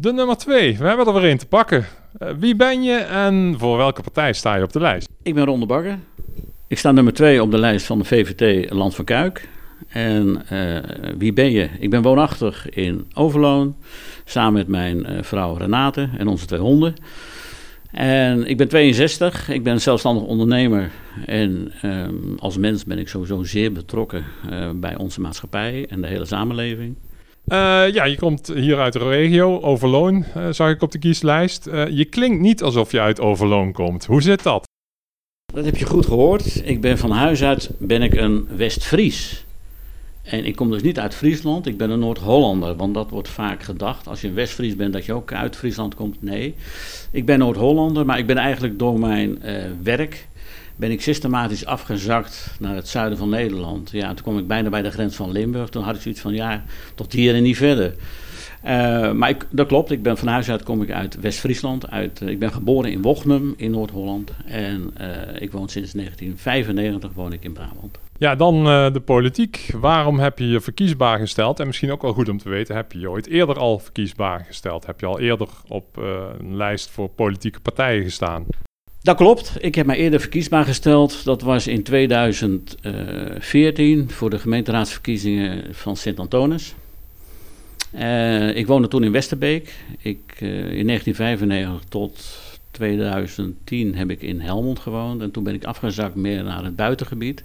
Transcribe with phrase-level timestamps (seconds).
[0.00, 1.86] De nummer 2, we hebben er weer een te pakken.
[2.22, 5.08] Uh, wie ben je en voor welke partij sta je op de lijst?
[5.22, 5.98] Ik ben Ronde Bakker.
[6.66, 9.48] Ik sta nummer 2 op de lijst van de VVT Land van Kuik.
[9.88, 10.78] En uh,
[11.18, 11.68] wie ben je?
[11.78, 13.76] Ik ben woonachtig in Overloon,
[14.24, 16.94] samen met mijn uh, vrouw Renate en onze twee honden.
[17.90, 20.90] En ik ben 62, ik ben zelfstandig ondernemer
[21.26, 24.24] en um, als mens ben ik sowieso zeer betrokken
[24.74, 26.96] bij onze maatschappij en de hele samenleving.
[27.52, 31.64] Uh, ja, je komt hier uit de regio, Overloon, uh, zag ik op de kieslijst.
[31.90, 34.04] je klinkt niet alsof je uit Overloon komt.
[34.04, 34.66] Hoe zit dat?
[35.52, 36.62] Dat heb je goed gehoord.
[36.64, 39.44] Ik ben van huis uit ben ik een West-Fries.
[40.22, 43.62] En ik kom dus niet uit Friesland, ik ben een Noord-Hollander, want dat wordt vaak
[43.62, 44.08] gedacht.
[44.08, 46.22] Als je een West-Fries bent, dat je ook uit Friesland komt.
[46.22, 46.54] Nee,
[47.10, 49.42] ik ben Noord-Hollander, maar ik ben eigenlijk door mijn
[49.82, 50.28] werk
[50.78, 53.90] ben ik systematisch afgezakt naar het zuiden van Nederland.
[53.90, 55.68] Ja, toen kwam ik bijna bij de grens van Limburg.
[55.68, 56.64] Toen had ik zoiets van, ja,
[56.94, 57.94] tot hier en niet verder.
[58.64, 61.84] Uh, maar dat klopt, ik ben van huis uit kom ik uit West-Friesland.
[61.92, 64.32] Uh, ik ben geboren in Wochnum in Noord-Holland.
[64.46, 65.06] En uh,
[65.38, 67.98] ik woon sinds 1995 woon ik in Brabant.
[68.18, 69.70] Ja, dan de politiek.
[69.80, 71.60] Waarom heb je je verkiesbaar gesteld?
[71.60, 74.44] En misschien ook wel goed om te weten, heb je je ooit eerder al verkiesbaar
[74.44, 74.86] gesteld?
[74.86, 75.96] Heb je al eerder op
[76.40, 78.46] een lijst voor politieke partijen gestaan?
[79.02, 79.52] Dat klopt.
[79.58, 81.24] Ik heb mij eerder verkiesbaar gesteld.
[81.24, 86.74] Dat was in 2014 voor de gemeenteraadsverkiezingen van Sint-Antonis.
[87.94, 89.74] Uh, ik woonde toen in Westerbeek.
[89.98, 92.38] Ik, uh, in 1995 tot
[92.70, 95.22] 2010 heb ik in Helmond gewoond.
[95.22, 97.44] En toen ben ik afgezakt meer naar het buitengebied.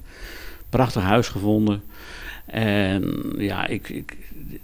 [0.70, 1.84] Prachtig huis gevonden.
[2.46, 4.18] En ja, ik, ik,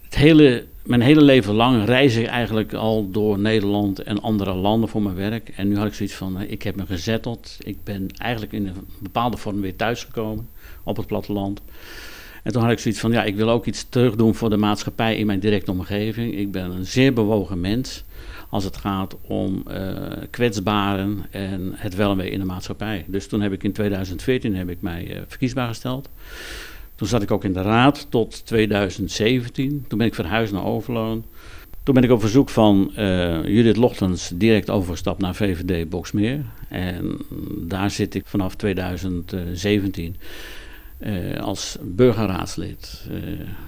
[0.03, 4.89] het hele, mijn hele leven lang reis ik eigenlijk al door Nederland en andere landen
[4.89, 5.49] voor mijn werk.
[5.49, 7.57] En nu had ik zoiets van, ik heb me gezetteld.
[7.59, 10.49] Ik ben eigenlijk in een bepaalde vorm weer thuisgekomen
[10.83, 11.61] op het platteland.
[12.43, 15.15] En toen had ik zoiets van, ja, ik wil ook iets terugdoen voor de maatschappij
[15.15, 16.35] in mijn directe omgeving.
[16.35, 18.03] Ik ben een zeer bewogen mens
[18.49, 19.93] als het gaat om uh,
[20.29, 23.05] kwetsbaren en het wel en wee in de maatschappij.
[23.07, 26.09] Dus toen heb ik in 2014 heb ik mij uh, verkiesbaar gesteld.
[26.99, 29.85] Toen zat ik ook in de raad tot 2017.
[29.87, 31.23] Toen ben ik verhuisd naar Overloon.
[31.83, 36.41] Toen ben ik op verzoek van uh, Judith Lochtens direct overgestapt naar VVD Boksmeer.
[36.69, 37.17] En
[37.57, 40.15] daar zit ik vanaf 2017
[40.99, 43.05] uh, als burgerraadslid.
[43.11, 43.17] Uh,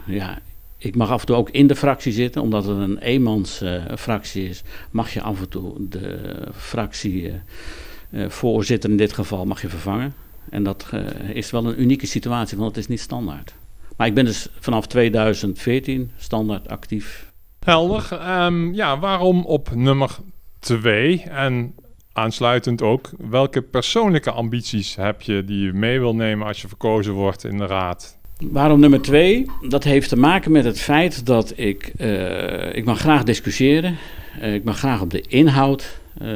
[0.05, 0.39] ja,
[0.77, 4.63] ik mag af en toe ook in de fractie zitten, omdat het een eenmansfractie is.
[4.89, 6.17] Mag je af en toe de
[6.55, 10.13] fractievoorzitter in dit geval mag je vervangen.
[10.49, 10.89] En dat
[11.33, 13.53] is wel een unieke situatie, want het is niet standaard.
[13.97, 17.31] Maar ik ben dus vanaf 2014 standaard actief.
[17.65, 18.19] Helder.
[18.43, 20.17] Um, ja, waarom op nummer
[20.59, 21.75] 2 en
[22.13, 27.13] aansluitend ook, welke persoonlijke ambities heb je die je mee wil nemen als je verkozen
[27.13, 28.19] wordt in de raad?
[28.49, 29.45] Waarom nummer twee?
[29.69, 33.97] Dat heeft te maken met het feit dat ik, uh, ik mag graag discussiëren.
[34.41, 36.35] Uh, ik mag graag op de inhoud uh,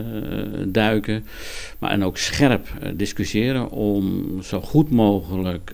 [0.65, 1.25] duiken.
[1.79, 5.73] Maar en ook scherp discussiëren om zo goed mogelijk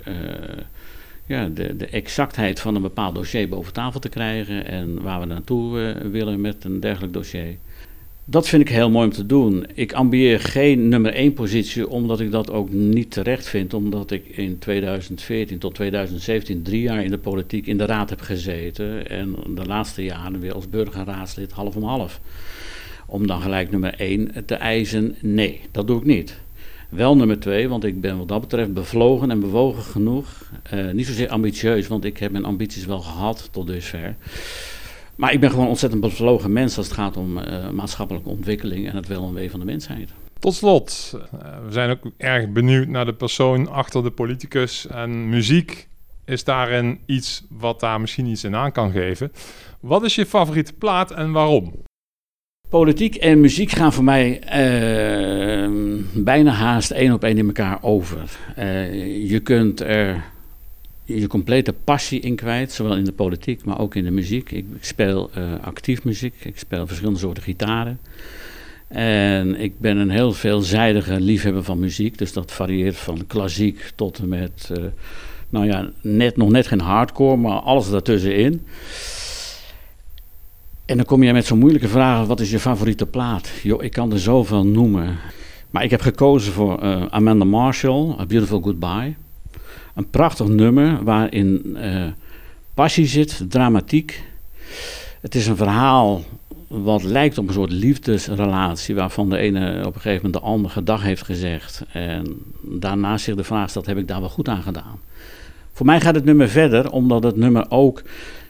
[1.25, 4.65] ja, de, de exactheid van een bepaald dossier boven tafel te krijgen.
[4.65, 7.55] En waar we naartoe willen met een dergelijk dossier.
[8.31, 9.66] Dat vind ik heel mooi om te doen.
[9.74, 13.74] Ik ambieer geen nummer 1 positie, omdat ik dat ook niet terecht vind.
[13.74, 18.22] Omdat ik in 2014 tot 2017 drie jaar in de politiek in de raad heb
[18.22, 19.09] gezeten.
[19.09, 22.19] En de laatste jaren weer als burgerraadslid half om half.
[23.06, 26.40] Om dan gelijk nummer 1 te eisen, nee, dat doe ik niet.
[26.90, 30.52] Wel nummer 2, want ik ben wat dat betreft bevlogen en bewogen genoeg.
[30.74, 34.16] Uh, niet zozeer ambitieus, want ik heb mijn ambities wel gehad tot dusver.
[35.21, 38.95] Maar ik ben gewoon ontzettend bevlogen mens als het gaat om uh, maatschappelijke ontwikkeling en
[38.95, 40.09] het wel en wee van de mensheid.
[40.39, 41.21] Tot slot, uh,
[41.65, 44.87] we zijn ook erg benieuwd naar de persoon achter de politicus.
[44.87, 45.87] En muziek
[46.25, 49.31] is daarin iets wat daar misschien iets in aan kan geven.
[49.79, 51.73] Wat is je favoriete plaat en waarom?
[52.69, 55.69] Politiek en muziek gaan voor mij uh,
[56.13, 58.38] bijna haast één op één in elkaar over.
[59.27, 60.31] je kunt er
[61.19, 64.51] je complete passie in kwijt, zowel in de politiek, maar ook in de muziek.
[64.51, 67.99] Ik, ik speel uh, actief muziek, ik speel verschillende soorten gitaren.
[68.88, 74.18] En ik ben een heel veelzijdige liefhebber van muziek, dus dat varieert van klassiek tot
[74.18, 74.86] en met, uh,
[75.50, 78.65] nou ja, net, nog net geen hardcore, maar alles daartussenin.
[80.86, 83.50] En dan kom je met zo'n moeilijke vraag, wat is je favoriete plaat?
[83.63, 85.18] Jo, ik kan er zoveel noemen.
[85.69, 89.15] Maar ik heb gekozen voor uh, Amanda Marshall, A Beautiful Goodbye.
[89.95, 92.05] Een prachtig nummer waarin uh,
[92.73, 94.23] passie zit, dramatiek.
[95.21, 96.23] Het is een verhaal
[96.67, 100.73] wat lijkt op een soort liefdesrelatie, waarvan de ene op een gegeven moment de andere
[100.73, 101.83] gedag heeft gezegd.
[101.91, 104.99] En daarna zich de vraag stelt: heb ik daar wel goed aan gedaan?
[105.73, 108.01] Voor mij gaat het nummer verder, omdat het nummer ook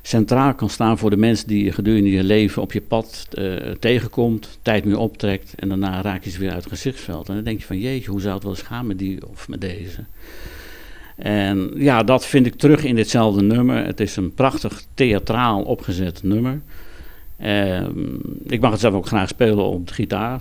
[0.02, 3.56] centraal kan staan voor de mensen die je gedurende je leven op je pad uh,
[3.80, 7.30] tegenkomt, tijd meer optrekt en daarna raak je ze weer uit het gezichtsveld.
[7.30, 9.48] En dan denk je van jeetje, hoe zou het wel eens gaan met die of
[9.48, 10.04] met deze?
[11.16, 13.86] En ja, dat vind ik terug in ditzelfde nummer.
[13.86, 16.62] Het is een prachtig theatraal opgezet nummer.
[17.38, 20.40] Ehm, ik mag het zelf ook graag spelen op de gitaar.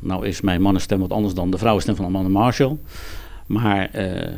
[0.00, 2.76] Nou is mijn mannenstem wat anders dan de vrouwenstem van Amanda Marshall.
[3.46, 4.28] Maar uh,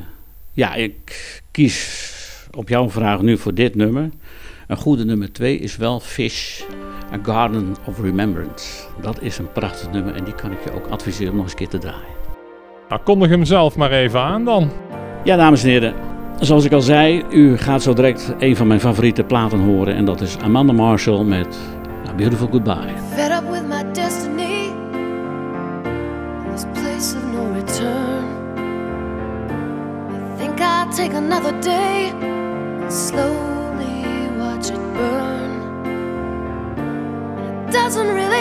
[0.53, 2.13] ja, ik kies
[2.51, 4.11] op jouw vraag nu voor dit nummer.
[4.67, 6.63] Een goede nummer 2 is wel Fish,
[7.13, 8.85] A Garden of Remembrance.
[9.01, 11.53] Dat is een prachtig nummer en die kan ik je ook adviseren om nog eens
[11.53, 12.15] een keer te draaien.
[12.89, 14.71] Nou, kondig hem zelf maar even aan dan.
[15.25, 15.95] Ja, dames en heren.
[16.41, 19.95] Zoals ik al zei, u gaat zo direct een van mijn favoriete platen horen.
[19.95, 21.59] En dat is Amanda Marshall met
[22.09, 22.93] A Beautiful Goodbye.
[23.15, 24.73] Fed up with my destiny.
[26.53, 28.25] This place of no return.
[30.35, 32.13] I think I'll take another day.
[32.89, 34.05] Slowly
[34.39, 35.51] watch it burn.
[37.67, 38.34] It doesn't really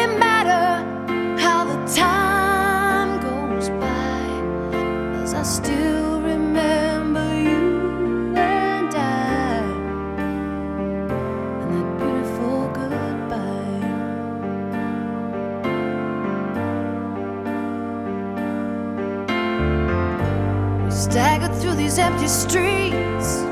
[21.94, 23.44] these empty streets,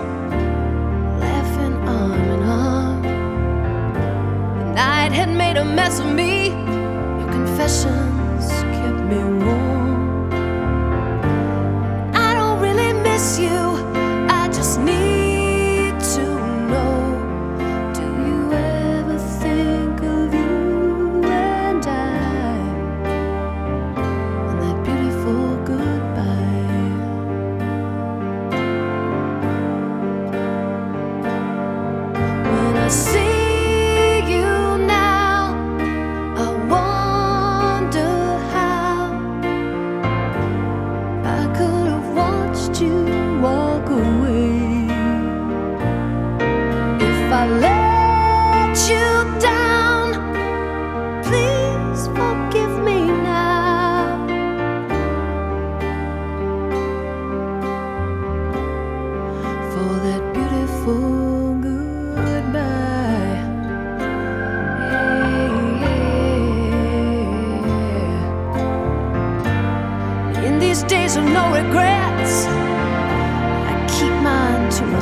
[1.19, 3.01] laughing arm in arm.
[4.57, 6.47] The night had made a mess of me.
[6.47, 9.70] Your confessions kept me warm.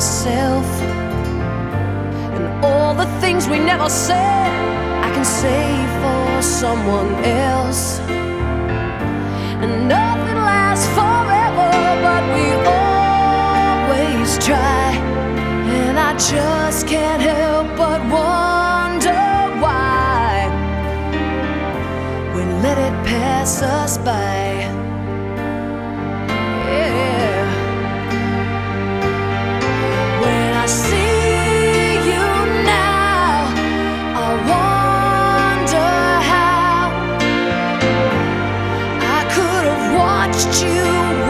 [0.00, 0.64] myself.
[2.36, 4.50] And all the things we never said
[5.06, 5.66] I can say
[6.00, 8.00] for someone else.
[9.62, 11.72] And nothing lasts forever
[12.06, 12.46] but we
[12.80, 14.88] always try.
[15.80, 19.26] And I just can't help but wonder
[19.64, 20.48] why.
[22.34, 24.29] We let it pass us by
[40.46, 40.84] watched you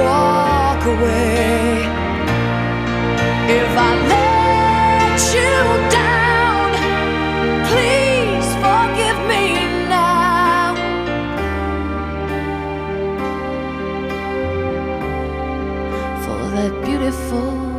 [0.04, 1.82] walk away.
[3.48, 5.54] If I let you
[5.90, 6.70] down,
[7.70, 9.44] please forgive me
[9.88, 10.74] now.
[16.24, 17.69] For that beautiful.